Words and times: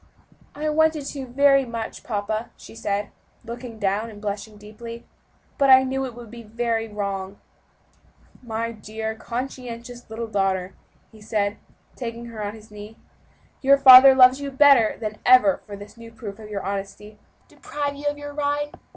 "I 0.55 0.67
wanted 0.69 1.05
to 1.09 1.27
very 1.27 1.63
much, 1.63 2.03
papa," 2.03 2.49
she 2.57 2.73
said, 2.73 3.11
looking 3.45 3.77
down 3.77 4.09
and 4.09 4.19
blushing 4.19 4.57
deeply, 4.57 5.05
"but 5.59 5.69
I 5.69 5.83
knew 5.83 6.05
it 6.05 6.15
would 6.15 6.31
be 6.31 6.41
very 6.41 6.87
wrong." 6.87 7.39
"My 8.41 8.71
dear, 8.71 9.13
conscientious 9.13 10.09
little 10.09 10.25
daughter," 10.25 10.73
he 11.11 11.21
said, 11.21 11.57
taking 11.95 12.25
her 12.33 12.43
on 12.43 12.55
his 12.55 12.71
knee, 12.71 12.97
"your 13.61 13.77
father 13.77 14.15
loves 14.15 14.41
you 14.41 14.49
better 14.49 14.97
than 14.99 15.19
ever 15.23 15.61
for 15.67 15.75
this 15.75 15.95
new 15.97 16.11
proof 16.11 16.39
of 16.39 16.49
your 16.49 16.63
honesty 16.63 17.09
and 17.09 17.19
truthfulness. 17.19 17.61
Deprive 17.73 17.95
you 17.95 18.05
of 18.07 18.17
your 18.17 18.33
ride? 18.33 18.71